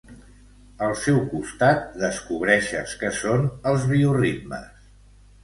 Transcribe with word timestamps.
Al 0.85 0.95
seu 1.01 1.19
costat 1.33 1.83
descobreixes 2.05 2.97
què 3.03 3.13
són 3.19 3.47
els 3.75 3.87
bioritmes. 3.93 4.75